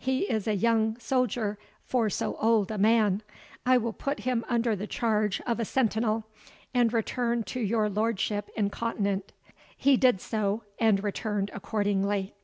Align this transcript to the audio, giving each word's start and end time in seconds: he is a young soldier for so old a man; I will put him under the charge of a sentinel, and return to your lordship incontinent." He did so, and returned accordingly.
he 0.00 0.22
is 0.22 0.48
a 0.48 0.56
young 0.56 0.98
soldier 0.98 1.56
for 1.84 2.10
so 2.10 2.34
old 2.40 2.68
a 2.68 2.76
man; 2.76 3.22
I 3.64 3.78
will 3.78 3.92
put 3.92 4.18
him 4.18 4.44
under 4.48 4.74
the 4.74 4.88
charge 4.88 5.40
of 5.42 5.60
a 5.60 5.64
sentinel, 5.64 6.24
and 6.74 6.92
return 6.92 7.44
to 7.44 7.60
your 7.60 7.88
lordship 7.88 8.50
incontinent." 8.56 9.30
He 9.76 9.96
did 9.96 10.20
so, 10.20 10.64
and 10.80 11.04
returned 11.04 11.52
accordingly. 11.54 12.34